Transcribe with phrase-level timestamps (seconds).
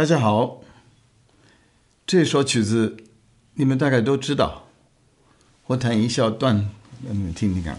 [0.00, 0.62] 大家好，
[2.06, 2.96] 这首曲子
[3.52, 4.66] 你们大概都知道，
[5.66, 6.70] 我弹一小段，
[7.04, 7.78] 让你们听听看。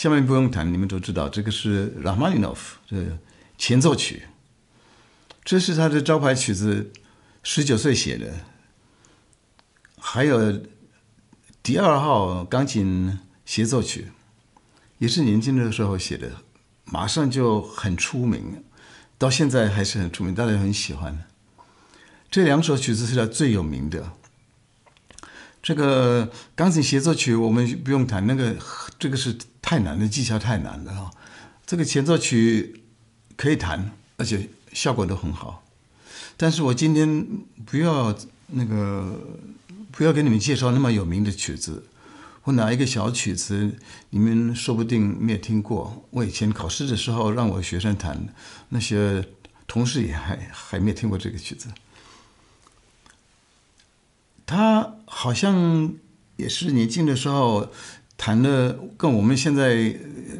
[0.00, 3.18] 下面不用谈，你们都知道，这个是拉赫玛尼诺夫的
[3.58, 4.22] 前奏曲，
[5.44, 6.90] 这是他的招牌曲子，
[7.42, 8.32] 十九岁写的。
[9.98, 10.58] 还有
[11.62, 14.10] 第二号钢琴协奏曲，
[14.96, 16.32] 也是年轻的时候写的，
[16.86, 18.64] 马上就很出名，
[19.18, 21.26] 到现在还是很出名，大家很喜欢。
[22.30, 24.12] 这两首曲子是他最有名的。
[25.62, 28.56] 这个钢琴协奏曲我们不用谈，那个
[28.98, 29.36] 这个是
[29.70, 31.12] 太难的，技巧太难了啊。
[31.64, 32.82] 这个前奏曲
[33.36, 35.62] 可以弹，而且效果都很好。
[36.36, 37.24] 但是我今天
[37.64, 38.12] 不要
[38.48, 39.20] 那个，
[39.92, 41.84] 不要给你们介绍那么有名的曲子。
[42.42, 43.76] 我拿一个小曲子，
[44.08, 46.04] 你们说不定没有听过。
[46.10, 48.34] 我以前考试的时候让我学生弹，
[48.70, 49.24] 那些
[49.68, 51.68] 同事也还还没听过这个曲子。
[54.44, 55.94] 他好像
[56.36, 57.70] 也是年轻的时候
[58.22, 59.96] 弹的，跟我们现在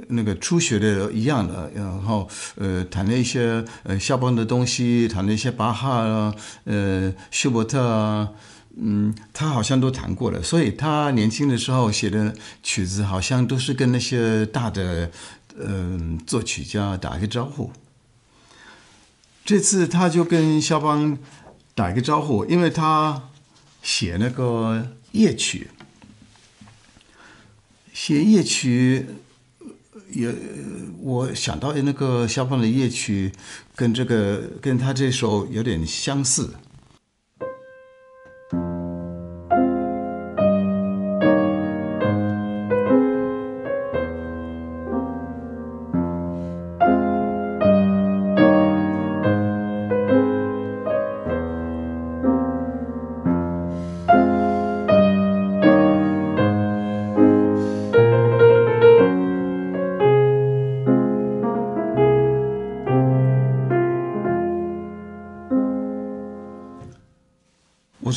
[0.09, 8.29] 那个初学的一样的，然后呃弹了一些呃肖邦的东西，弹了一些巴哈啊，呃舒伯特啊，
[8.77, 15.11] 嗯，他好像都弹过了，所以他年轻的时候写的曲子好像都是跟那些大的
[15.59, 17.73] 嗯、呃、作曲家打一个招呼。
[19.47, 21.17] 这次他就跟肖邦
[21.75, 23.23] 打一个招呼，因为他。
[23.83, 25.71] 写那个夜曲，
[28.03, 29.05] 写夜曲
[30.11, 30.35] 也，
[31.03, 33.31] 我想到的那个肖邦的夜曲，
[33.77, 36.49] 跟这个跟他这首有点相似。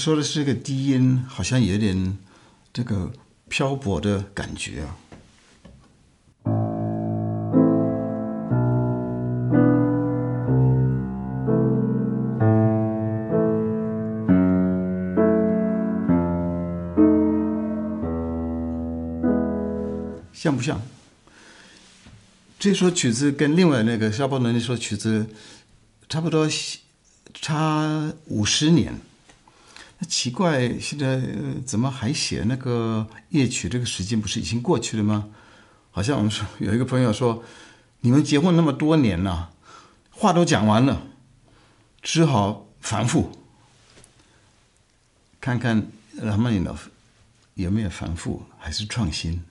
[0.04, 2.18] 说的是个低音，好像有点
[2.74, 3.10] 这个
[3.48, 4.98] 漂泊的感觉啊。
[20.34, 20.82] 像不像？
[22.60, 25.28] 这首曲子跟另外那个肖邦的那首曲子
[26.10, 26.50] 差不多，
[27.34, 29.00] 差五十年。
[30.06, 31.22] 奇怪，现在
[31.66, 33.70] 怎么还写那个夜曲？
[33.70, 35.30] 这个时间不是已经过去了吗？
[35.92, 37.44] 好像我们说有一个朋友说，
[38.02, 39.54] 你们结婚那么多年了，
[40.10, 41.06] 话都讲完了，
[42.02, 43.32] 只好反复，
[45.40, 46.90] 看看拉赫玛尼诺夫
[47.54, 49.44] 有没有反复，还是创新。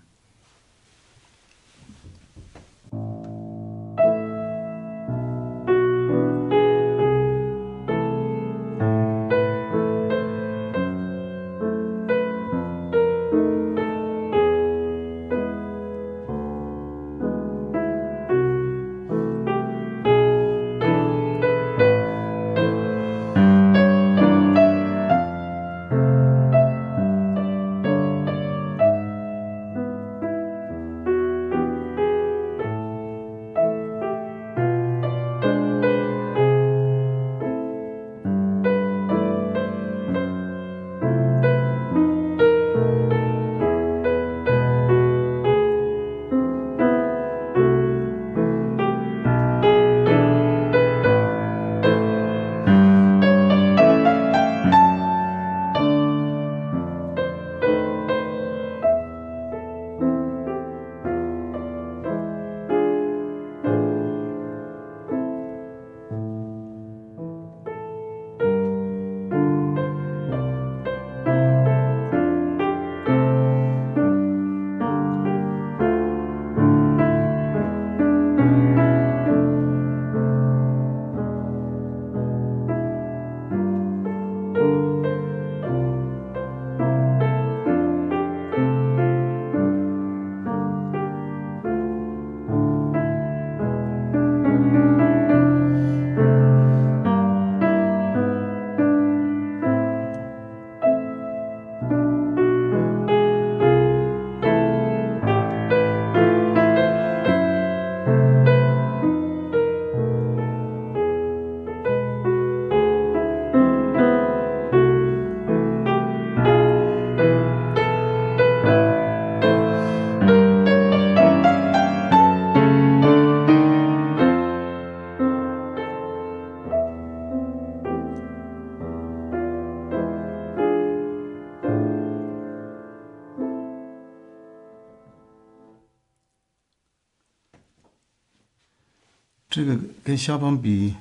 [139.53, 140.95] 这个跟肖邦比，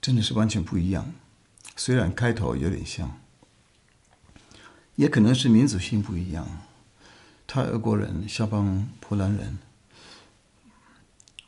[0.00, 1.12] 真的是完全不一样。
[1.76, 3.20] 虽然开头有点像，
[4.96, 6.44] 也可能是民族性不一样。
[7.46, 9.58] 他俄国人，肖邦波兰人。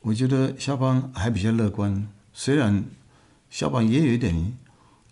[0.02, 2.84] 我觉得肖邦还比较乐观，虽然
[3.50, 4.56] 肖邦也有一点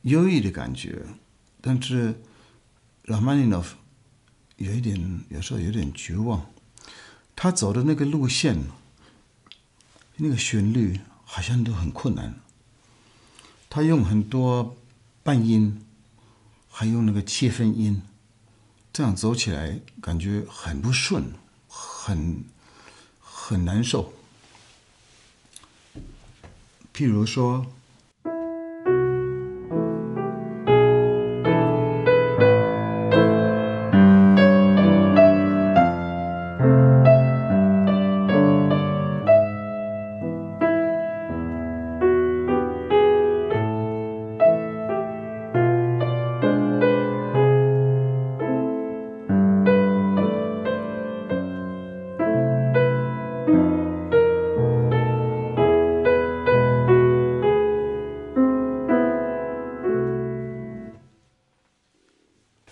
[0.03, 1.03] 忧郁的感觉，
[1.61, 2.15] 但是
[3.07, 3.77] 拉曼尼诺夫
[4.57, 6.47] 有一点，有时候有点绝望。
[7.35, 8.57] 他走的那个路线，
[10.25, 12.37] 那个旋律好像都很困难。
[13.69, 14.77] 他用很多
[15.25, 15.85] 半音，
[16.71, 18.03] 还用那个切分音，
[18.93, 21.33] 这样走起来感觉很不顺，
[21.67, 22.45] 很
[23.21, 24.13] 很难受。
[26.95, 27.67] 譬如说。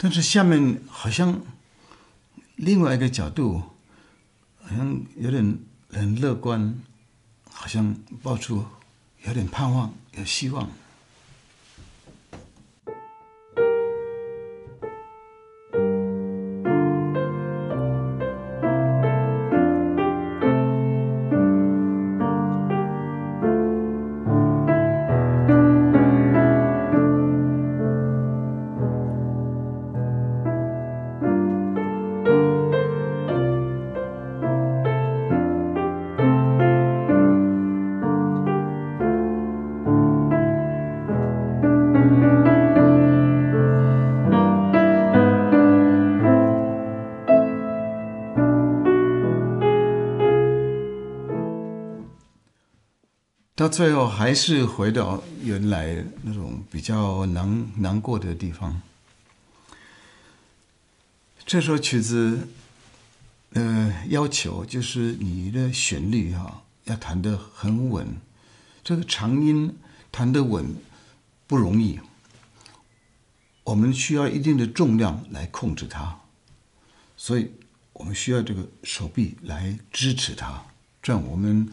[0.03, 1.43] 但是下面好像
[2.57, 3.63] 另外一个角度，
[4.63, 5.59] 好像有点
[5.91, 6.75] 很乐观，
[7.53, 8.65] 好像爆出
[9.27, 10.67] 有点盼望，有希望。
[53.61, 58.81] 到最后还是回到原来那种比较难难过的地方。
[61.45, 62.49] 这首曲子，
[63.53, 68.17] 呃，要求就是你的旋律哈要弹得很稳，
[68.83, 69.77] 这个长音
[70.11, 70.75] 弹得稳
[71.47, 72.01] 不容易，
[73.65, 76.19] 我们需要一定的重量来控制它，
[77.15, 77.51] 所以
[77.93, 80.65] 我们需要这个手臂来支持它，
[81.03, 81.71] 这样我们。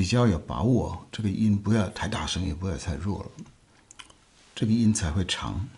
[0.00, 3.30] 比较有把握，这个音不要太大声，也不要太弱了，
[4.54, 5.68] 这个音才会长。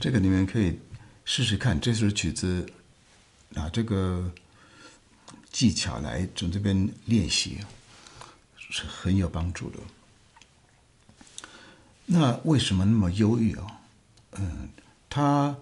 [0.00, 0.78] 这个你们可以
[1.26, 2.72] 试试看，这首曲子
[3.50, 4.32] 拿这个
[5.50, 7.58] 技巧来从这边练习，
[8.56, 9.78] 是很有帮助的。
[12.06, 13.77] 那为什么那么忧郁啊？
[14.32, 14.68] 嗯，
[15.08, 15.56] 他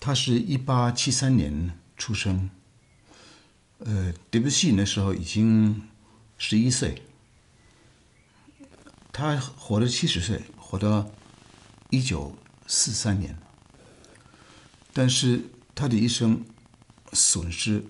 [0.00, 2.50] 他是一八七三年出生，
[3.78, 5.88] 呃，德布西那时候已经
[6.36, 7.02] 十一岁，
[9.12, 11.10] 他活了七十岁，活到
[11.90, 13.38] 一九四三年，
[14.92, 16.44] 但是他的一生
[17.12, 17.84] 损失，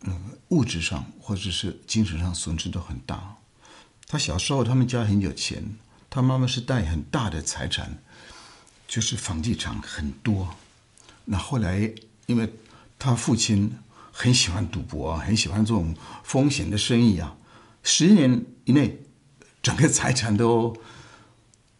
[0.00, 3.36] 嗯，物质上或者是精神上损失都很大。
[4.08, 5.76] 他小时候他们家很有钱，
[6.10, 8.02] 他妈妈是带很大的财产。
[8.88, 10.56] 就是房地产很多，
[11.24, 11.92] 那后来
[12.26, 12.52] 因为
[12.98, 13.76] 他父亲
[14.12, 17.36] 很喜欢赌博，很喜欢这种风险的生意啊，
[17.82, 19.00] 十年以内，
[19.60, 20.80] 整个财产都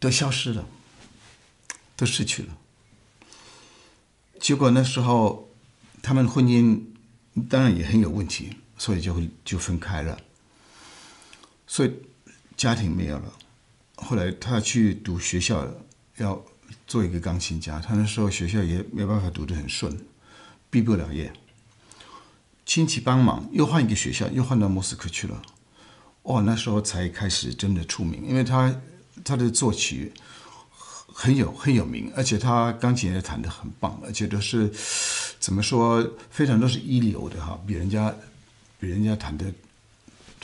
[0.01, 0.67] 都消失了，
[1.95, 2.59] 都失去了。
[4.41, 5.49] 结果那时候
[6.03, 6.81] 他们婚姻
[7.49, 10.19] 当然也很有问题，所以就就分开了，
[11.69, 11.93] 所以
[12.57, 13.33] 家庭没有了。
[13.95, 15.73] 后来他去读学校
[16.17, 16.45] 要。
[16.87, 19.99] 做一个钢琴家，他那时候学校也没办法读得很顺，
[20.71, 21.33] 毕不了业。
[22.65, 25.43] 亲戚帮忙，又换一个学校，又换到莫斯科去了。
[26.23, 28.75] 哦，那时候才开始真的出名，因为他
[29.25, 30.13] 他的作曲
[31.07, 34.69] 很有很有名，而且他钢琴也弹得很棒，而且都是
[35.39, 38.13] 怎么说，非常都是一流的哈，比人家
[38.81, 39.47] 比人家弹得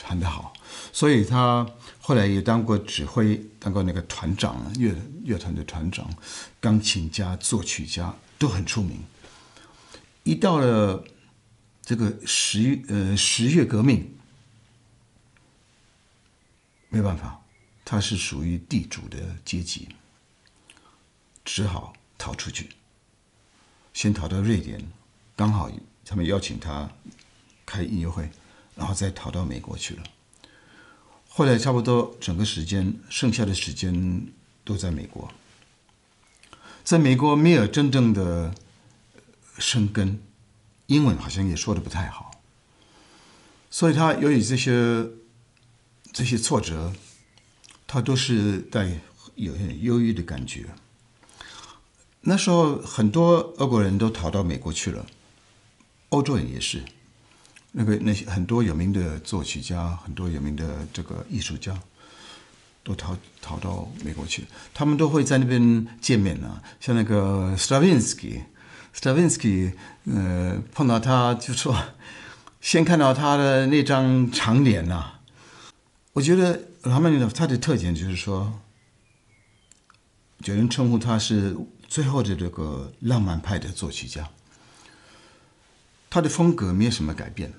[0.05, 0.53] 弹得好，
[0.91, 1.65] 所以他。
[2.05, 4.93] 后来也当过指挥，当过那个团长，乐
[5.23, 6.13] 乐团的团长，
[6.59, 9.01] 钢琴家、作曲家都很出名。
[10.23, 11.01] 一到了
[11.81, 14.13] 这个十呃十月革命，
[16.89, 17.41] 没办法，
[17.85, 19.87] 他是属于地主的阶级，
[21.45, 22.67] 只好逃出去，
[23.93, 24.85] 先逃到瑞典，
[25.37, 25.71] 刚好
[26.03, 26.91] 他们邀请他
[27.65, 28.29] 开音乐会，
[28.75, 30.03] 然后再逃到美国去了。
[31.27, 34.27] 后来差不多整个时间，剩下的时间
[34.63, 35.31] 都在美国，
[36.83, 38.53] 在美国没有真正的
[39.57, 40.21] 生根，
[40.85, 42.31] 英文好像也说的不太好，
[43.71, 45.07] 所以他由于这些
[46.11, 46.93] 这些挫折，
[47.87, 49.01] 他都是带
[49.35, 50.65] 有点忧郁的感觉。
[52.21, 55.07] 那时候很多俄国人都逃到美国去了，
[56.09, 56.83] 欧洲人也是。
[57.75, 61.75] 那个那些很多有名的作曲家，很多有名的这个艺术家，
[62.83, 66.61] 都逃逃到美国去，他们都会在那边见面啊。
[66.79, 69.73] 像那个 Stravinsky，Stravinsky，
[70.05, 71.75] 呃，碰到他就说，
[72.61, 75.13] 先看到他的那张长脸呐。
[76.13, 76.51] 我觉得
[76.83, 78.53] 拉赫玛尼诺夫他的特点就是说，
[80.45, 84.29] 有人称呼他是最后的这个浪漫派的作曲家。
[86.13, 87.51] 他的风格没有什么改变。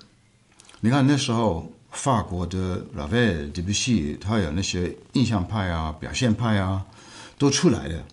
[0.79, 6.85] 你看那时候法国的拉威尔、德布西，他有那些印象派啊、表现派啊，
[7.37, 8.05] 都出来了。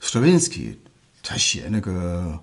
[0.00, 0.78] 斯特文斯基
[1.22, 2.38] 他写那个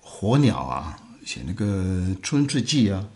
[0.00, 3.06] 火鸟啊，写那个春之祭啊，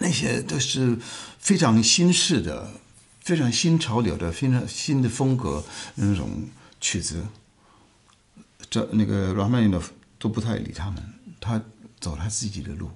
[0.00, 0.98] 那些都是
[1.38, 2.72] 非常新式的、
[3.20, 5.62] 非常新潮流的、非常新的风格
[5.94, 6.28] 那种
[6.80, 7.24] 曲子。
[8.68, 11.00] 这那个拉赫玛尼诺夫都不太理他们。
[11.42, 11.60] 他
[11.98, 12.92] 走他自己的路。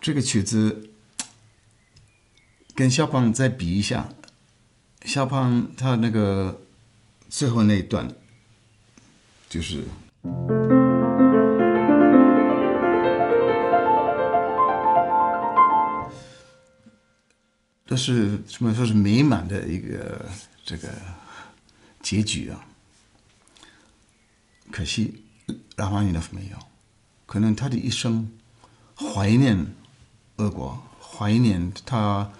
[0.00, 0.88] 这个曲子
[2.74, 4.08] 跟肖邦再比一下，
[5.04, 6.62] 肖邦他那个
[7.28, 8.14] 最后那一段，
[9.50, 9.84] 就是，
[17.84, 20.26] 这是什么说是美满的一个
[20.64, 20.88] 这个
[22.00, 22.64] 结局啊。
[24.76, 25.24] 可惜，
[25.76, 26.58] 拉赫玛尼诺夫没有。
[27.24, 28.30] 可能他的一生
[28.94, 29.68] 怀念
[30.36, 32.30] 俄国，怀念他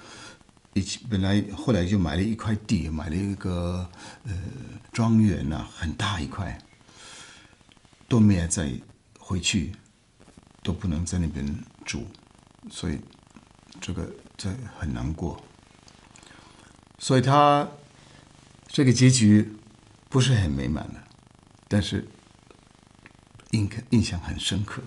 [0.75, 3.89] 以前本来后来就买了一块地，买了一个
[4.25, 4.33] 呃
[4.93, 6.61] 庄园呐，很大一块，
[8.07, 8.71] 都没有再
[9.19, 9.73] 回去，
[10.63, 11.43] 都不能在那边
[11.87, 12.05] 住，
[12.71, 12.99] 所以
[13.81, 15.43] 这个这很难过。
[16.99, 17.67] 所以他
[18.69, 19.57] 这个结局
[20.11, 21.03] 不是很美满的，
[21.67, 22.07] 但是。
[23.53, 24.83] 印刻印象很深刻。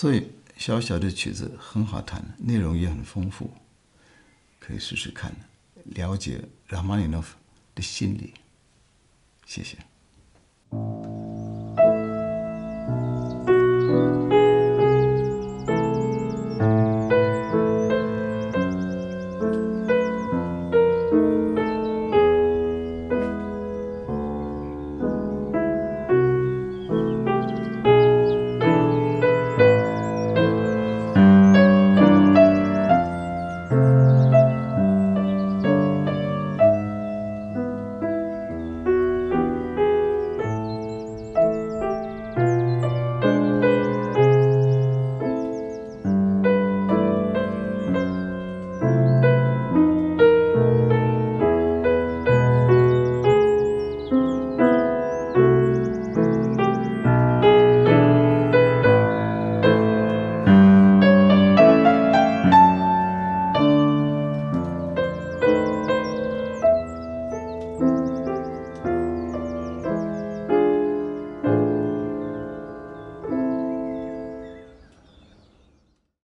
[0.00, 0.26] 所以
[0.56, 3.50] 小小的曲子很好弹，内容也很丰富，
[4.58, 5.30] 可以试试看，
[5.84, 6.40] 了解
[6.70, 7.36] 拉玛尼诺夫
[7.74, 8.32] 的心理。
[9.44, 9.76] 谢谢。